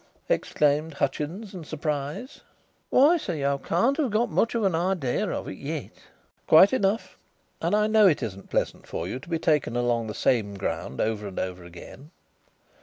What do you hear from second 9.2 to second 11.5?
be taken along the same ground over and